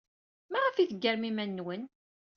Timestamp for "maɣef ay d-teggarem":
0.51-1.27